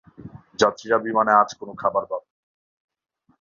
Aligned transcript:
যাত্রীরা 0.59 0.97
বিমানে 1.05 1.31
আজ 1.41 1.49
কোনো 1.59 1.73
খাবার 1.81 2.03
পাবে 2.11 2.27
না। 2.27 2.37